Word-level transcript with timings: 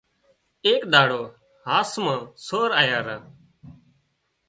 ايڪ 0.65 0.81
ۮاڙو 0.93 1.21
هاس 1.67 1.91
مان 2.03 2.19
سور 2.45 2.69
آيا 2.81 2.99
را 3.05 3.17